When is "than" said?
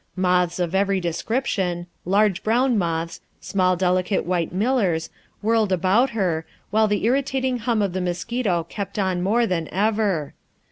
9.45-9.67